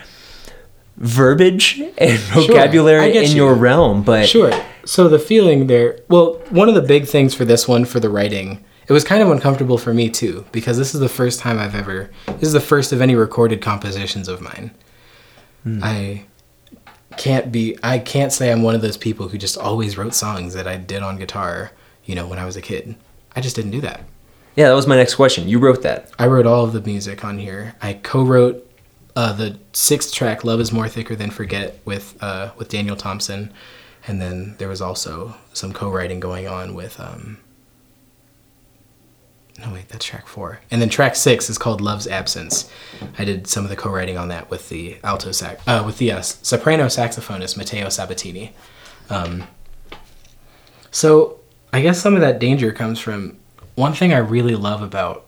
verbiage 0.99 1.79
and 1.97 2.19
vocabulary 2.19 3.11
get 3.11 3.23
in 3.25 3.31
you. 3.31 3.37
your 3.37 3.55
realm, 3.55 4.03
but 4.03 4.27
Sure. 4.27 4.51
So 4.85 5.07
the 5.07 5.19
feeling 5.19 5.67
there, 5.67 5.99
well, 6.09 6.33
one 6.49 6.67
of 6.67 6.75
the 6.75 6.81
big 6.81 7.05
things 7.07 7.33
for 7.33 7.45
this 7.45 7.67
one 7.67 7.85
for 7.85 7.99
the 7.99 8.09
writing, 8.09 8.63
it 8.87 8.93
was 8.93 9.03
kind 9.03 9.21
of 9.21 9.29
uncomfortable 9.29 9.77
for 9.77 9.93
me 9.93 10.09
too 10.09 10.45
because 10.51 10.77
this 10.77 10.93
is 10.93 10.99
the 10.99 11.09
first 11.09 11.39
time 11.39 11.59
I've 11.59 11.75
ever 11.75 12.09
this 12.25 12.43
is 12.43 12.53
the 12.53 12.59
first 12.59 12.91
of 12.91 13.01
any 13.01 13.15
recorded 13.15 13.61
compositions 13.61 14.27
of 14.27 14.41
mine. 14.41 14.71
Hmm. 15.63 15.79
I 15.83 16.25
can't 17.17 17.51
be 17.51 17.77
I 17.83 17.99
can't 17.99 18.31
say 18.31 18.51
I'm 18.51 18.63
one 18.63 18.75
of 18.75 18.81
those 18.81 18.97
people 18.97 19.29
who 19.29 19.37
just 19.37 19.57
always 19.57 19.97
wrote 19.97 20.13
songs 20.13 20.53
that 20.53 20.67
I 20.67 20.77
did 20.77 21.01
on 21.03 21.17
guitar, 21.17 21.71
you 22.05 22.15
know, 22.15 22.27
when 22.27 22.39
I 22.39 22.45
was 22.45 22.55
a 22.55 22.61
kid. 22.61 22.95
I 23.35 23.41
just 23.41 23.55
didn't 23.55 23.71
do 23.71 23.81
that. 23.81 24.01
yeah, 24.55 24.67
that 24.67 24.75
was 24.75 24.87
my 24.87 24.95
next 24.95 25.15
question. 25.15 25.47
You 25.47 25.59
wrote 25.59 25.83
that. 25.83 26.09
I 26.17 26.27
wrote 26.27 26.45
all 26.47 26.65
of 26.65 26.73
the 26.73 26.81
music 26.81 27.23
on 27.23 27.37
here. 27.37 27.75
I 27.81 27.93
co-wrote 27.93 28.68
uh, 29.15 29.33
the 29.33 29.59
sixth 29.73 30.13
track, 30.13 30.43
"Love 30.43 30.59
Is 30.59 30.71
More 30.71 30.87
Thicker 30.87 31.15
Than 31.15 31.31
Forget," 31.31 31.79
with 31.85 32.17
uh, 32.21 32.51
with 32.57 32.69
Daniel 32.69 32.95
Thompson, 32.95 33.51
and 34.07 34.21
then 34.21 34.55
there 34.57 34.67
was 34.67 34.81
also 34.81 35.35
some 35.53 35.73
co-writing 35.73 36.19
going 36.19 36.47
on 36.47 36.73
with. 36.73 36.99
Um, 36.99 37.39
no 39.59 39.73
wait, 39.73 39.89
that's 39.89 40.05
track 40.05 40.25
four, 40.25 40.61
and 40.71 40.81
then 40.81 40.87
track 40.87 41.15
six 41.15 41.49
is 41.49 41.57
called 41.57 41.81
"Love's 41.81 42.07
Absence." 42.07 42.71
I 43.17 43.25
did 43.25 43.47
some 43.47 43.63
of 43.63 43.69
the 43.69 43.75
co-writing 43.75 44.17
on 44.17 44.29
that 44.29 44.49
with 44.49 44.69
the 44.69 44.97
alto 45.03 45.31
sax, 45.31 45.61
uh, 45.67 45.83
with 45.85 45.97
the 45.97 46.13
uh, 46.13 46.21
soprano 46.21 46.85
saxophonist 46.85 47.57
Matteo 47.57 47.89
Sabatini. 47.89 48.53
Um, 49.09 49.43
so 50.91 51.39
I 51.73 51.81
guess 51.81 51.99
some 51.99 52.15
of 52.15 52.21
that 52.21 52.39
danger 52.39 52.71
comes 52.71 52.99
from 52.99 53.37
one 53.75 53.93
thing 53.93 54.13
I 54.13 54.17
really 54.17 54.55
love 54.55 54.81
about 54.81 55.25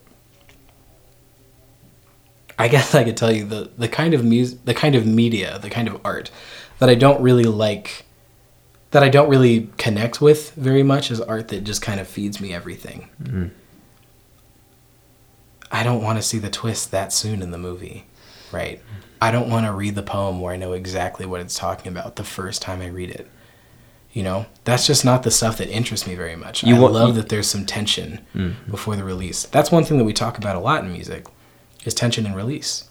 I 2.61 2.67
guess 2.67 2.93
I 2.95 3.03
could 3.03 3.17
tell 3.17 3.31
you 3.31 3.45
the 3.45 3.71
the 3.77 3.87
kind 3.87 4.13
of 4.13 4.23
music, 4.23 4.63
the 4.65 4.73
kind 4.73 4.95
of 4.95 5.05
media, 5.05 5.57
the 5.59 5.69
kind 5.69 5.87
of 5.87 5.99
art 6.05 6.29
that 6.79 6.89
I 6.89 6.95
don't 6.95 7.21
really 7.21 7.43
like, 7.43 8.05
that 8.91 9.03
I 9.03 9.09
don't 9.09 9.29
really 9.29 9.69
connect 9.77 10.21
with 10.21 10.51
very 10.55 10.83
much 10.83 11.11
is 11.11 11.19
art 11.21 11.47
that 11.49 11.63
just 11.63 11.81
kind 11.81 11.99
of 11.99 12.07
feeds 12.07 12.39
me 12.39 12.53
everything. 12.53 13.09
Mm-hmm. 13.23 13.47
I 15.71 15.83
don't 15.83 16.03
want 16.03 16.17
to 16.17 16.23
see 16.23 16.37
the 16.37 16.49
twist 16.49 16.91
that 16.91 17.13
soon 17.13 17.41
in 17.41 17.51
the 17.51 17.57
movie, 17.57 18.05
right? 18.51 18.81
I 19.21 19.31
don't 19.31 19.49
want 19.49 19.65
to 19.65 19.71
read 19.71 19.95
the 19.95 20.03
poem 20.03 20.41
where 20.41 20.53
I 20.53 20.57
know 20.57 20.73
exactly 20.73 21.25
what 21.25 21.41
it's 21.41 21.55
talking 21.55 21.91
about 21.91 22.15
the 22.15 22.23
first 22.23 22.61
time 22.61 22.81
I 22.81 22.87
read 22.87 23.09
it. 23.09 23.27
You 24.11 24.23
know, 24.23 24.45
that's 24.65 24.85
just 24.85 25.05
not 25.05 25.23
the 25.23 25.31
stuff 25.31 25.57
that 25.59 25.69
interests 25.69 26.05
me 26.05 26.15
very 26.15 26.35
much. 26.35 26.63
You 26.63 26.75
I 26.75 26.79
want- 26.79 26.93
love 26.93 27.07
you- 27.09 27.15
that 27.21 27.29
there's 27.29 27.47
some 27.47 27.65
tension 27.65 28.19
mm. 28.35 28.53
before 28.69 28.95
the 28.97 29.03
release. 29.05 29.43
That's 29.45 29.71
one 29.71 29.85
thing 29.85 29.97
that 29.99 30.03
we 30.03 30.13
talk 30.13 30.37
about 30.37 30.55
a 30.57 30.59
lot 30.59 30.83
in 30.83 30.91
music 30.91 31.25
is 31.85 31.93
tension 31.93 32.25
and 32.25 32.35
release. 32.35 32.85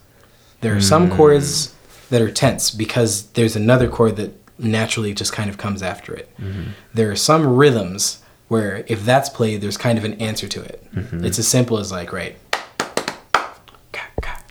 There 0.60 0.76
are 0.76 0.80
some 0.80 1.08
hmm. 1.08 1.16
chords 1.16 1.74
that 2.10 2.20
are 2.20 2.30
tense 2.30 2.70
because 2.70 3.28
there's 3.32 3.56
another 3.56 3.88
chord 3.88 4.16
that 4.16 4.32
naturally 4.58 5.14
just 5.14 5.32
kind 5.32 5.48
of 5.48 5.56
comes 5.56 5.82
after 5.82 6.14
it. 6.14 6.28
Mm-hmm. 6.38 6.70
There 6.92 7.10
are 7.10 7.16
some 7.16 7.46
rhythms 7.46 8.22
where 8.48 8.84
if 8.88 9.04
that's 9.04 9.28
played, 9.28 9.60
there's 9.60 9.76
kind 9.76 9.96
of 9.96 10.04
an 10.04 10.14
answer 10.14 10.48
to 10.48 10.60
it. 10.60 10.84
Mm-hmm. 10.94 11.24
It's 11.24 11.38
as 11.38 11.48
simple 11.48 11.78
as 11.78 11.90
like, 11.90 12.12
right, 12.12 12.36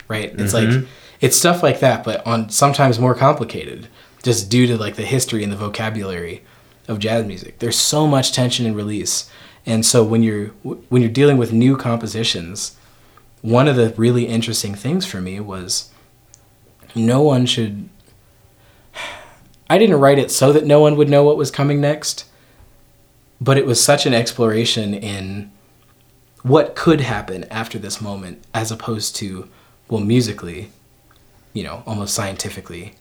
right? 0.07 0.33
It's 0.37 0.53
like 0.53 0.67
mm-hmm. 0.67 0.85
it's 1.21 1.37
stuff 1.37 1.63
like 1.63 1.79
that, 1.79 2.03
but 2.03 2.25
on 2.25 2.49
sometimes 2.49 2.99
more 2.99 3.15
complicated, 3.15 3.87
just 4.23 4.49
due 4.49 4.67
to 4.67 4.77
like 4.77 4.95
the 4.95 5.05
history 5.05 5.43
and 5.43 5.51
the 5.51 5.57
vocabulary 5.57 6.43
of 6.87 6.99
jazz 6.99 7.25
music. 7.25 7.59
There's 7.59 7.77
so 7.77 8.07
much 8.07 8.33
tension 8.33 8.65
and 8.65 8.75
release, 8.75 9.29
and 9.65 9.85
so 9.85 10.03
when 10.03 10.23
you're 10.23 10.47
when 10.63 11.01
you're 11.01 11.11
dealing 11.11 11.37
with 11.37 11.53
new 11.53 11.77
compositions, 11.77 12.75
one 13.41 13.67
of 13.67 13.75
the 13.75 13.93
really 13.95 14.25
interesting 14.25 14.75
things 14.75 15.05
for 15.05 15.21
me 15.21 15.39
was 15.39 15.91
no 16.95 17.21
one 17.21 17.45
should. 17.45 17.89
I 19.69 19.77
didn't 19.77 19.99
write 19.99 20.19
it 20.19 20.31
so 20.31 20.51
that 20.51 20.65
no 20.65 20.79
one 20.79 20.97
would 20.97 21.09
know 21.09 21.23
what 21.23 21.37
was 21.37 21.51
coming 21.51 21.79
next, 21.79 22.25
but 23.39 23.57
it 23.57 23.65
was 23.65 23.83
such 23.83 24.05
an 24.05 24.13
exploration 24.13 24.93
in 24.93 25.51
what 26.41 26.75
could 26.75 27.01
happen 27.01 27.43
after 27.45 27.77
this 27.77 28.01
moment 28.01 28.43
as 28.53 28.71
opposed 28.71 29.15
to 29.17 29.49
well 29.89 29.99
musically 29.99 30.71
you 31.51 31.61
know 31.61 31.83
almost 31.85 32.13
scientifically 32.13 32.95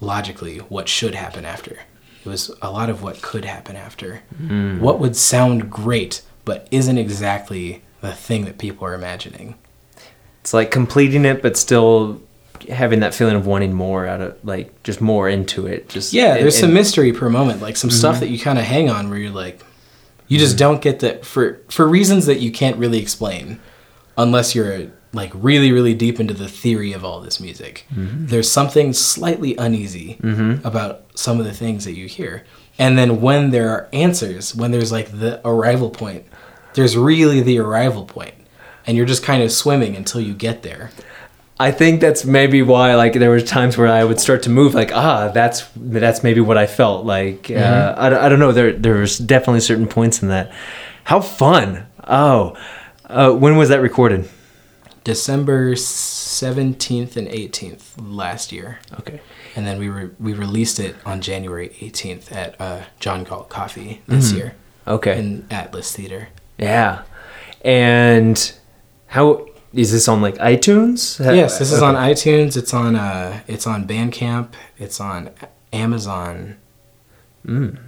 logically 0.00 0.58
what 0.58 0.88
should 0.88 1.14
happen 1.14 1.44
after. 1.44 1.80
It 2.24 2.28
was 2.28 2.50
a 2.62 2.70
lot 2.70 2.90
of 2.90 3.02
what 3.02 3.22
could 3.22 3.44
happen 3.44 3.76
after. 3.76 4.22
Hmm. 4.36 4.80
What 4.80 5.00
would 5.00 5.16
sound 5.16 5.70
great 5.70 6.22
but 6.44 6.66
isn't 6.70 6.98
exactly 6.98 7.82
the 8.00 8.12
thing 8.12 8.44
that 8.44 8.58
people 8.58 8.86
are 8.86 8.94
imagining 8.94 9.56
It's 10.40 10.54
like 10.54 10.70
completing 10.70 11.24
it, 11.24 11.42
but 11.42 11.56
still 11.56 12.20
having 12.68 13.00
that 13.00 13.14
feeling 13.14 13.36
of 13.36 13.46
wanting 13.46 13.72
more 13.72 14.06
out 14.06 14.20
of 14.20 14.36
like 14.44 14.82
just 14.82 15.00
more 15.00 15.28
into 15.28 15.66
it. 15.66 15.88
Just 15.88 16.12
yeah 16.12 16.34
and- 16.34 16.42
there's 16.42 16.58
some 16.58 16.66
and- 16.66 16.74
mystery 16.74 17.12
per 17.12 17.28
moment 17.30 17.62
like 17.62 17.76
some 17.76 17.90
stuff 17.90 18.16
mm-hmm. 18.16 18.20
that 18.20 18.28
you 18.30 18.38
kind 18.38 18.58
of 18.58 18.64
hang 18.64 18.90
on 18.90 19.08
where 19.10 19.18
you're 19.18 19.30
like 19.30 19.64
you 20.26 20.38
just 20.38 20.52
mm-hmm. 20.52 20.58
don't 20.58 20.82
get 20.82 21.00
that 21.00 21.24
for 21.24 21.60
for 21.68 21.86
reasons 21.88 22.26
that 22.26 22.40
you 22.40 22.50
can't 22.50 22.76
really 22.76 22.98
explain 22.98 23.60
unless 24.16 24.54
you're 24.54 24.88
like 25.12 25.30
really 25.34 25.72
really 25.72 25.94
deep 25.94 26.20
into 26.20 26.34
the 26.34 26.48
theory 26.48 26.92
of 26.92 27.04
all 27.04 27.20
this 27.20 27.40
music. 27.40 27.86
Mm-hmm. 27.94 28.26
There's 28.26 28.50
something 28.50 28.92
slightly 28.92 29.56
uneasy 29.56 30.18
about 30.64 31.04
some 31.14 31.38
of 31.40 31.46
the 31.46 31.54
things 31.54 31.84
that 31.84 31.94
you 31.94 32.06
hear. 32.06 32.44
And 32.78 32.96
then 32.96 33.20
when 33.20 33.50
there 33.50 33.70
are 33.70 33.88
answers 33.92 34.54
when 34.54 34.70
there's 34.70 34.92
like 34.92 35.10
the 35.10 35.40
arrival 35.46 35.90
point 35.90 36.26
there's 36.74 36.96
really 36.96 37.40
the 37.40 37.58
arrival 37.58 38.04
point 38.04 38.34
and 38.88 38.96
you're 38.96 39.06
just 39.06 39.22
kind 39.22 39.42
of 39.44 39.52
swimming 39.52 39.94
until 39.94 40.20
you 40.20 40.34
get 40.34 40.62
there 40.64 40.90
I 41.60 41.72
think 41.72 42.00
that's 42.00 42.24
maybe 42.24 42.62
why 42.62 42.94
like 42.94 43.14
there 43.14 43.30
were 43.30 43.40
times 43.40 43.76
where 43.76 43.88
I 43.88 44.04
would 44.04 44.20
start 44.20 44.42
to 44.44 44.50
move 44.50 44.74
like 44.74 44.90
ah 44.92 45.28
that's 45.28 45.66
that's 45.76 46.22
maybe 46.22 46.40
what 46.40 46.56
I 46.56 46.66
felt 46.66 47.04
like 47.04 47.50
uh, 47.50 47.94
I, 47.98 48.08
don't- 48.08 48.22
I 48.24 48.28
don't 48.28 48.38
know 48.38 48.52
there 48.52 48.72
there's 48.72 49.18
definitely 49.18 49.60
certain 49.60 49.88
points 49.88 50.22
in 50.22 50.28
that. 50.28 50.52
How 51.04 51.20
fun! 51.20 51.86
Oh, 52.06 52.56
uh, 53.06 53.32
when 53.32 53.56
was 53.56 53.68
that 53.70 53.80
recorded? 53.80 54.28
december 55.04 55.74
17th 55.74 57.16
and 57.16 57.28
18th 57.28 57.94
last 57.98 58.52
year 58.52 58.78
Okay. 59.00 59.20
and 59.56 59.66
then 59.66 59.78
we 59.78 59.88
re- 59.88 60.10
we 60.20 60.32
released 60.34 60.78
it 60.78 60.94
on 61.06 61.20
January 61.22 61.70
18th 61.80 62.30
at 62.30 62.60
uh, 62.60 62.82
John 63.00 63.24
Galt 63.24 63.48
Coffee 63.48 64.02
this 64.06 64.32
year 64.32 64.54
Okay. 64.86 65.18
in 65.18 65.46
Atlas 65.50 65.94
Theater. 65.96 66.28
Yeah. 66.58 67.02
And 67.64 68.52
how 69.08 69.46
Is 69.72 69.92
this 69.92 70.08
on 70.08 70.22
like 70.22 70.36
iTunes? 70.38 71.18
Yes, 71.20 71.58
this 71.58 71.70
is 71.72 71.78
Okay. 71.82 71.86
on 71.86 71.94
iTunes. 71.94 72.56
It's 72.56 72.72
on 72.72 72.96
uh, 72.96 73.40
it's 73.46 73.66
on 73.66 73.86
Bandcamp. 73.86 74.48
It's 74.78 75.00
on 75.00 75.30
Amazon, 75.72 76.56
Mm. 77.46 77.78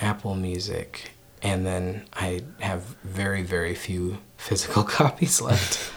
Apple 0.00 0.34
Music, 0.34 1.12
and 1.42 1.64
then 1.66 2.04
I 2.12 2.42
have 2.60 2.82
very 3.04 3.42
very 3.42 3.74
few 3.74 4.18
physical 4.36 4.82
copies 4.84 5.40
left. 5.40 5.92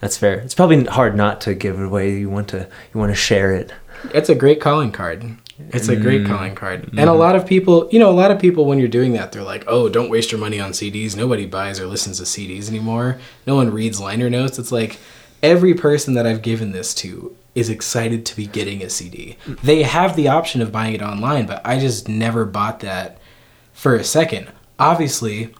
That's 0.00 0.16
fair. 0.16 0.34
It's 0.40 0.54
probably 0.54 0.84
hard 0.84 1.14
not 1.14 1.40
to 1.42 1.54
give 1.54 1.78
it 1.78 1.84
away. 1.84 2.18
You 2.18 2.30
want 2.30 2.48
to 2.48 2.66
you 2.94 2.98
want 3.00 3.12
to 3.12 3.16
share 3.16 3.54
it. 3.54 3.72
It's 4.14 4.30
a 4.30 4.34
great 4.34 4.60
calling 4.60 4.92
card. 4.92 5.36
It's 5.72 5.88
a 5.88 5.96
Mm. 5.96 6.02
great 6.02 6.26
calling 6.26 6.54
card. 6.54 6.82
Mm-hmm. 6.86 6.98
And 6.98 7.08
a 7.08 7.12
lot 7.12 7.36
of 7.36 7.46
people, 7.46 7.88
you 7.92 7.98
know, 7.98 8.10
a 8.10 8.12
lot 8.22 8.30
of 8.30 8.38
people 8.40 8.64
when 8.64 8.78
you're 8.78 8.88
doing 8.88 9.12
that, 9.12 9.32
they're 9.32 9.42
like, 9.42 9.64
"Oh, 9.68 9.88
don't 9.88 10.10
waste 10.10 10.32
your 10.32 10.40
money 10.40 10.58
on 10.60 10.72
CDs. 10.72 11.16
Nobody 11.16 11.46
buys 11.46 11.78
or 11.80 11.86
listens 11.86 12.18
to 12.18 12.24
CDs 12.26 12.68
anymore. 12.68 13.18
No 13.46 13.54
one 13.56 13.70
reads 13.72 14.00
liner 14.00 14.28
notes." 14.30 14.58
It's 14.58 14.72
like 14.72 14.98
every 15.42 15.74
person 15.74 16.14
that 16.14 16.26
I've 16.26 16.42
given 16.42 16.72
this 16.72 16.92
to 16.94 17.34
is 17.54 17.68
excited 17.68 18.24
to 18.26 18.36
be 18.36 18.46
getting 18.46 18.82
a 18.82 18.90
CD. 18.90 19.36
They 19.62 19.82
have 19.82 20.14
the 20.16 20.28
option 20.28 20.60
of 20.62 20.70
buying 20.72 20.94
it 20.94 21.02
online, 21.02 21.46
but 21.46 21.60
I 21.64 21.78
just 21.80 22.08
never 22.08 22.44
bought 22.44 22.80
that 22.80 23.18
for 23.72 23.96
a 23.96 24.04
second. 24.04 24.48
Obviously, 24.78 25.50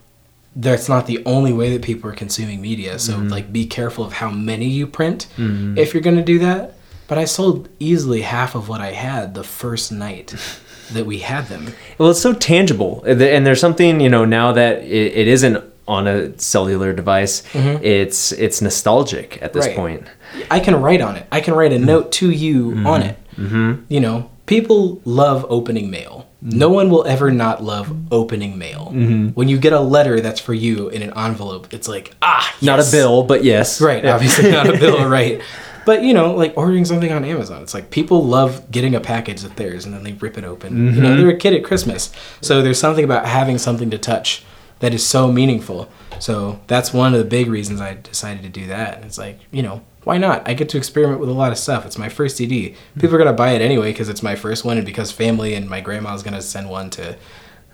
that's 0.57 0.89
not 0.89 1.07
the 1.07 1.23
only 1.27 1.53
way 1.53 1.71
that 1.73 1.83
people 1.83 2.11
are 2.11 2.15
consuming 2.15 2.61
media. 2.61 2.99
So 2.99 3.17
like 3.19 3.53
be 3.53 3.67
careful 3.67 4.05
of 4.05 4.15
how 4.15 4.31
many 4.31 4.67
you 4.67 4.87
print 4.87 5.27
if 5.39 5.95
you're 5.95 6.03
going 6.03 6.17
to 6.17 6.23
do 6.23 6.39
that. 6.41 6.75
But 7.11 7.19
I 7.19 7.25
sold 7.25 7.69
easily 7.81 8.23
half 8.23 8.55
of 8.55 8.69
what 8.69 8.81
I 8.81 8.93
had 8.93 9.35
the 9.35 9.43
first 9.43 9.91
night 9.91 10.33
that 10.93 11.07
we 11.07 11.19
had 11.19 11.49
them. 11.49 11.75
Well, 11.99 12.11
it's 12.11 12.21
so 12.21 12.33
tangible, 12.33 13.03
uh, 13.05 13.11
and 13.11 13.45
there's 13.45 13.59
something 13.59 13.99
you 13.99 14.09
know 14.09 14.25
now 14.25 14.53
that 14.53 14.85
it, 14.85 15.27
isn't 15.27 15.59
on 15.89 16.07
a 16.07 16.39
cellular 16.39 16.93
device. 16.93 17.43
Mm-hmm. 17.53 17.85
It's 17.85 18.31
it's 18.31 18.63
nostalgic 18.63 19.43
at 19.43 19.53
this 19.53 19.67
Right. 19.67 19.75
point. 19.75 20.05
I 20.53 20.61
can 20.61 20.81
write 20.81 21.01
on 21.01 21.17
it. 21.17 21.27
I 21.33 21.41
can 21.41 21.55
write 21.55 21.73
a 21.73 21.79
mm. 21.79 21.85
note 21.85 22.13
to 22.13 22.31
you 22.31 22.71
mm-hmm. 22.71 22.87
on 22.87 23.03
it. 23.03 23.19
Mm-hmm. 23.37 23.83
You 23.89 23.99
know, 23.99 24.31
people 24.47 25.01
love 25.05 25.45
opening 25.49 25.91
mail. 25.91 26.29
No 26.41 26.71
mm. 26.71 26.75
one 26.75 26.91
will 26.91 27.05
ever 27.07 27.33
not 27.33 27.61
love 27.61 27.93
opening 28.13 28.57
mail. 28.57 28.93
Mm-hmm. 28.95 29.29
When 29.31 29.49
you 29.49 29.59
get 29.59 29.73
a 29.73 29.81
letter 29.81 30.21
that's 30.21 30.41
for 30.41 30.55
you 30.55 30.89
in 30.91 31.03
an 31.03 31.13
envelope, 31.17 31.75
it's 31.75 31.89
like, 31.89 32.15
ah, 32.23 32.57
Not 32.63 32.79
a 32.79 32.89
bill, 32.89 33.25
but 33.25 33.43
yes. 33.43 33.81
Right, 33.81 34.07
obviously 34.07 34.53
not 34.53 34.69
a 34.69 34.79
bill, 34.79 35.09
right. 35.19 35.43
But 35.91 36.05
you 36.05 36.15
know, 36.15 36.33
like 36.35 36.57
ordering 36.57 36.85
something 36.85 37.11
on 37.11 37.25
Amazon, 37.25 37.65
it's 37.65 37.75
like 37.75 37.91
people 37.91 38.25
love 38.25 38.71
getting 38.71 38.95
a 38.95 39.01
package 39.01 39.43
that's 39.43 39.55
theirs 39.55 39.85
and 39.85 39.93
then 39.93 40.05
they 40.05 40.13
rip 40.13 40.39
it 40.39 40.45
open. 40.45 40.77
You 40.95 41.03
know, 41.03 41.09
mm-hmm. 41.09 41.21
they're 41.21 41.35
a 41.35 41.37
kid 41.37 41.53
at 41.53 41.65
Christmas. 41.65 42.13
So 42.41 42.63
there's 42.63 42.79
something 42.79 43.05
about 43.05 43.27
having 43.27 43.59
something 43.59 43.91
to 43.91 43.99
touch 43.99 44.45
that 44.79 44.95
is 44.95 45.05
so 45.05 45.33
meaningful. 45.33 45.91
So 46.21 46.61
that's 46.69 46.93
one 46.93 47.13
of 47.13 47.19
the 47.19 47.25
big 47.25 47.49
reasons 47.49 47.81
I 47.81 47.95
decided 47.95 48.45
to 48.45 48.49
do 48.49 48.69
that. 48.69 48.99
And 48.99 49.05
it's 49.05 49.19
like, 49.19 49.41
you 49.51 49.65
know, 49.65 49.83
why 50.05 50.17
not? 50.17 50.49
I 50.49 50.55
get 50.55 50.69
to 50.69 50.79
experiment 50.79 51.19
with 51.19 51.29
a 51.29 51.33
lot 51.33 51.51
of 51.51 51.59
stuff. 51.59 51.85
It's 51.85 51.99
my 51.99 52.09
first 52.09 52.37
CD. 52.37 52.77
People 53.01 53.17
are 53.17 53.19
gonna 53.19 53.33
buy 53.33 53.51
it 53.51 53.61
anyway 53.61 53.91
because 53.91 54.09
it's 54.09 54.23
my 54.23 54.37
first 54.37 54.65
one, 54.65 54.77
and 54.77 54.87
because 54.87 55.11
family 55.11 55.55
and 55.55 55.69
my 55.69 55.81
grandma's 55.81 56.23
gonna 56.23 56.41
send 56.41 56.71
one 56.71 56.91
to, 56.91 57.19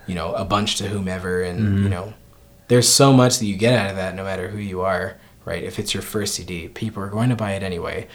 you 0.07 0.15
know, 0.15 0.33
a 0.33 0.43
bunch 0.43 0.77
to 0.77 0.87
whomever, 0.87 1.43
and 1.43 1.59
mm-hmm. 1.59 1.83
you 1.83 1.89
know, 1.89 2.15
there's 2.67 2.89
so 2.89 3.13
much 3.13 3.37
that 3.37 3.45
you 3.45 3.57
get 3.57 3.77
out 3.77 3.91
of 3.91 3.95
that 3.97 4.15
no 4.15 4.23
matter 4.23 4.47
who 4.47 4.57
you 4.57 4.81
are, 4.81 5.17
right? 5.47 5.63
If 5.63 5.79
it's 5.79 5.93
your 5.93 6.03
first 6.03 6.35
CD, 6.35 6.67
people 6.67 7.01
are 7.01 7.09
going 7.09 7.29
to 7.29 7.35
buy 7.35 7.53
it 7.53 7.63
anyway. 7.63 8.07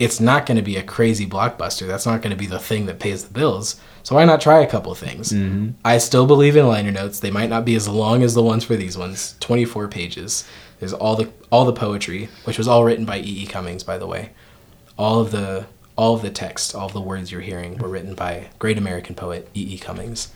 It's 0.00 0.18
not 0.18 0.46
going 0.46 0.56
to 0.56 0.64
be 0.64 0.76
a 0.76 0.82
crazy 0.82 1.26
blockbuster. 1.26 1.86
That's 1.86 2.06
not 2.06 2.22
going 2.22 2.32
to 2.32 2.36
be 2.36 2.46
the 2.46 2.58
thing 2.58 2.86
that 2.86 2.98
pays 2.98 3.24
the 3.24 3.32
bills. 3.32 3.80
So 4.02 4.16
why 4.16 4.24
not 4.24 4.40
try 4.40 4.58
a 4.60 4.66
couple 4.66 4.92
things? 4.96 5.32
I 5.84 5.98
still 5.98 6.26
believe 6.26 6.56
in 6.56 6.66
liner 6.66 6.90
notes. 6.90 7.20
They 7.20 7.30
might 7.30 7.50
not 7.50 7.64
be 7.64 7.76
as 7.76 7.86
long 7.86 8.24
as 8.24 8.34
the 8.34 8.42
ones 8.42 8.64
for 8.64 8.74
these 8.74 8.98
ones. 8.98 9.36
24 9.38 9.86
pages. 9.86 10.48
There's 10.80 10.92
all 10.92 11.14
the 11.14 11.30
all 11.52 11.64
the 11.64 11.72
poetry, 11.72 12.28
which 12.42 12.58
was 12.58 12.66
all 12.66 12.82
written 12.82 13.04
by 13.04 13.18
E. 13.18 13.42
E. 13.42 13.46
Cummings, 13.46 13.84
by 13.84 13.96
the 13.96 14.08
way. 14.08 14.30
All 14.98 15.20
of 15.20 15.30
the 15.30 15.66
all 15.94 16.14
of 16.16 16.22
the 16.22 16.30
text, 16.30 16.74
all 16.74 16.86
of 16.86 16.92
the 16.94 17.00
words 17.00 17.30
you're 17.30 17.40
hearing 17.40 17.78
were 17.78 17.88
written 17.88 18.14
by 18.16 18.48
great 18.58 18.78
American 18.78 19.14
poet 19.14 19.48
E. 19.54 19.74
E. 19.74 19.78
Cummings. 19.78 20.32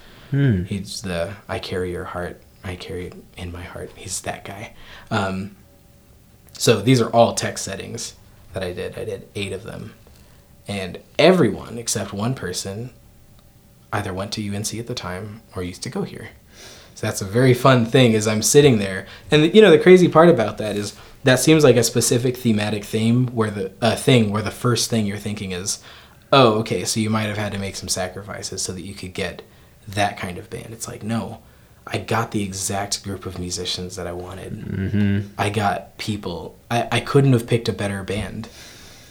He's 0.65 1.03
the 1.03 1.35
I 1.49 1.59
carry 1.59 1.91
your 1.91 2.05
heart. 2.05 2.41
I 2.63 2.77
carry 2.77 3.07
it 3.07 3.15
in 3.37 3.51
my 3.51 3.63
heart. 3.63 3.91
He's 3.97 4.21
that 4.21 4.45
guy. 4.45 4.75
Um, 5.11 5.57
so 6.59 6.81
these 6.81 7.01
are 7.01 7.11
all 7.11 7.35
text 7.35 7.65
settings 7.65 8.15
that 8.53 8.63
I 8.63 8.73
did. 8.73 8.99
I 8.99 9.05
did 9.05 9.29
eight 9.35 9.53
of 9.53 9.65
them, 9.65 9.95
and 10.67 10.99
everyone 11.19 11.79
except 11.79 12.13
one 12.13 12.35
person 12.35 12.91
either 13.93 14.13
went 14.13 14.33
to 14.33 14.57
UNC 14.57 14.75
at 14.75 14.87
the 14.87 14.95
time 14.95 15.43
or 15.55 15.63
used 15.63 15.83
to 15.83 15.91
go 15.91 16.03
here. 16.03 16.31
So 16.95 17.07
that's 17.07 17.21
a 17.21 17.27
very 17.27 17.53
fun 17.53 17.85
thing. 17.85 18.13
Is 18.13 18.27
I'm 18.27 18.43
sitting 18.43 18.79
there, 18.79 19.07
and 19.31 19.55
you 19.55 19.61
know 19.61 19.71
the 19.71 19.79
crazy 19.79 20.09
part 20.09 20.31
about 20.31 20.57
that 20.59 20.77
is 20.77 20.97
that 21.25 21.39
seems 21.39 21.63
like 21.63 21.77
a 21.77 21.83
specific 21.83 22.37
thematic 22.37 22.85
theme 22.85 23.27
where 23.29 23.51
the 23.51 23.73
uh, 23.83 23.97
thing 23.97 24.31
where 24.31 24.43
the 24.43 24.51
first 24.51 24.89
thing 24.89 25.05
you're 25.05 25.19
thinking 25.19 25.53
is, 25.53 25.83
oh, 26.33 26.55
okay, 26.61 26.85
so 26.85 27.01
you 27.01 27.11
might 27.11 27.25
have 27.25 27.37
had 27.37 27.53
to 27.53 27.59
make 27.59 27.77
some 27.77 27.89
sacrifices 27.89 28.63
so 28.63 28.73
that 28.73 28.83
you 28.83 28.95
could 28.95 29.13
get 29.13 29.43
that 29.87 30.17
kind 30.17 30.39
of 30.39 30.49
band. 30.49 30.69
It's 30.71 30.89
like 30.89 31.03
no, 31.03 31.43
I 31.87 31.99
got 31.99 32.33
the 32.33 32.43
exact 32.43 33.05
group 33.05 33.27
of 33.27 33.39
musicians 33.39 33.97
that 33.97 34.07
I 34.07 34.13
wanted. 34.13 34.53
Mm-hmm. 34.55 35.29
I 35.39 35.51
got 35.51 35.97
people. 35.99 36.59
I, 36.71 36.89
I 36.91 37.01
couldn't 37.01 37.33
have 37.33 37.47
picked 37.47 37.69
a 37.69 37.73
better 37.73 38.03
band 38.03 38.49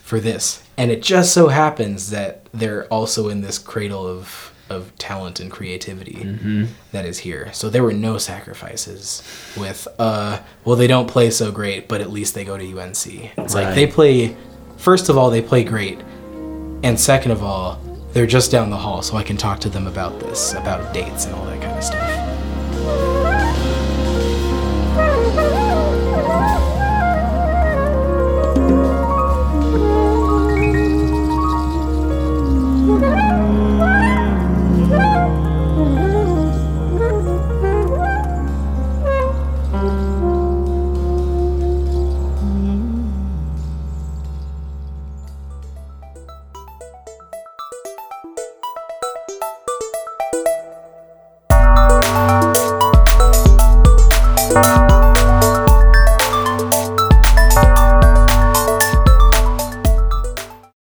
for 0.04 0.20
this. 0.20 0.62
And 0.78 0.92
it 0.92 1.02
just 1.02 1.34
so 1.34 1.48
happens 1.48 2.12
that 2.12 2.46
they're 2.54 2.86
also 2.88 3.30
in 3.30 3.42
this 3.42 3.58
cradle 3.58 4.06
of 4.06 4.52
of 4.68 4.96
talent 4.98 5.40
and 5.40 5.52
creativity 5.52 6.18
that 6.92 7.06
is 7.06 7.20
here. 7.20 7.54
So 7.54 7.70
there 7.70 7.84
were 7.84 7.94
no 7.94 8.18
sacrifices 8.18 9.22
with 9.56 9.88
uh 10.00 10.40
well 10.64 10.76
they 10.76 10.88
don't 10.88 11.08
play 11.08 11.30
so 11.30 11.52
great, 11.52 11.88
but 11.88 12.02
at 12.02 12.10
least 12.10 12.34
they 12.34 12.44
go 12.44 12.58
to 12.58 12.80
UNC. 12.80 13.06
It's 13.38 13.54
like 13.54 13.76
they 13.76 13.86
play 13.86 14.36
first 14.78 15.10
of 15.10 15.18
all 15.18 15.30
they 15.30 15.42
play 15.42 15.64
great 15.64 16.00
and 16.84 17.00
second 17.00 17.32
of 17.32 17.44
all 17.44 17.80
they're 18.14 18.26
just 18.26 18.50
down 18.52 18.70
the 18.70 18.78
hall 18.78 19.02
so 19.02 19.18
I 19.18 19.24
can 19.24 19.38
talk 19.38 19.60
to 19.62 19.70
them 19.70 19.88
about 19.88 20.20
this, 20.20 20.54
about 20.54 20.94
dates 20.94 21.26
and 21.26 21.36
all 21.36 21.46
that 21.46 21.62
kind 21.62 21.78
of 21.78 21.84
stuff. 21.84 22.14